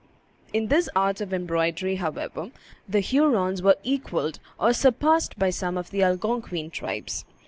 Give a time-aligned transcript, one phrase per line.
[0.51, 2.49] In this art of embroidery, however,
[2.89, 7.23] the Hurons were equalled or surpassed by some of the Algonquin tribes.